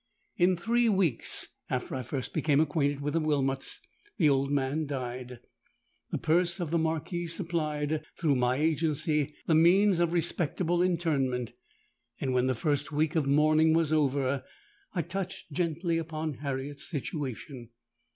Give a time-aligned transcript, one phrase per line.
[0.35, 3.77] "In three weeks after I first became acquainted with the Wilmots,
[4.17, 5.41] the old man died.
[6.09, 11.53] The purse of the Marquis supplied, through my agency, the means of respectable interment;
[12.19, 14.43] and when the first week of mourning was over,
[14.95, 17.69] I touched gently upon Harriet's situation.